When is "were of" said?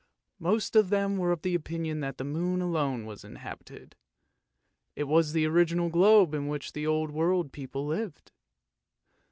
1.19-1.45